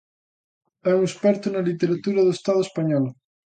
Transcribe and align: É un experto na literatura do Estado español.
É 0.91 0.91
un 0.97 1.03
experto 1.09 1.47
na 1.49 1.65
literatura 1.69 2.21
do 2.23 2.35
Estado 2.37 2.61
español. 2.67 3.05